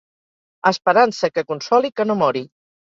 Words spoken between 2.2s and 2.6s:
mori.